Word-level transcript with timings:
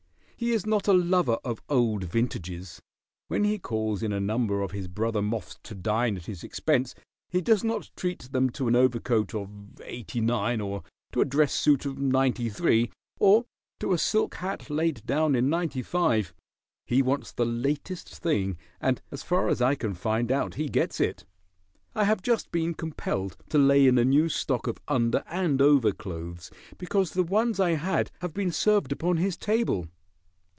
He 0.43 0.53
is 0.53 0.65
not 0.65 0.87
a 0.87 0.93
lover 0.93 1.37
of 1.43 1.61
old 1.69 2.03
vintages. 2.05 2.81
When 3.27 3.43
he 3.43 3.59
calls 3.59 4.01
in 4.01 4.11
a 4.11 4.19
number 4.19 4.63
of 4.63 4.71
his 4.71 4.87
brother 4.87 5.21
moths 5.21 5.59
to 5.61 5.75
dine 5.75 6.17
at 6.17 6.25
his 6.25 6.43
expense 6.43 6.95
he 7.29 7.41
does 7.41 7.63
not 7.63 7.91
treat 7.95 8.31
them 8.31 8.49
to 8.53 8.67
an 8.67 8.75
overcoat 8.75 9.35
of 9.35 9.79
'89, 9.83 10.59
or 10.59 10.81
to 11.11 11.21
a 11.21 11.25
dress 11.25 11.53
suit 11.53 11.85
of 11.85 11.99
'93, 11.99 12.89
or 13.19 13.45
to 13.79 13.93
a 13.93 13.99
silk 13.99 14.33
hat 14.33 14.67
laid 14.71 15.05
down 15.05 15.35
in 15.35 15.47
'95. 15.47 16.33
He 16.87 17.03
wants 17.03 17.31
the 17.31 17.45
latest 17.45 18.09
thing, 18.17 18.57
and 18.79 18.99
as 19.11 19.21
far 19.21 19.47
as 19.47 19.61
I 19.61 19.75
can 19.75 19.93
find 19.93 20.31
out 20.31 20.55
he 20.55 20.69
gets 20.69 20.99
it. 20.99 21.23
I 21.93 22.05
have 22.05 22.23
just 22.23 22.51
been 22.51 22.73
compelled 22.73 23.37
to 23.49 23.59
lay 23.59 23.85
in 23.85 23.99
a 23.99 24.03
new 24.05 24.27
stock 24.27 24.65
of 24.65 24.79
under 24.87 25.23
and 25.27 25.61
over 25.61 25.91
clothes 25.91 26.49
because 26.79 27.11
the 27.11 27.21
ones 27.21 27.59
I 27.59 27.73
had 27.75 28.09
have 28.21 28.33
been 28.33 28.51
served 28.51 28.91
upon 28.91 29.17
his 29.17 29.37
table." 29.37 29.87